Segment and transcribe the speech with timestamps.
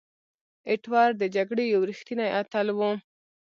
[0.69, 2.89] ایټور د جګړې یو ریښتینی اتل وو.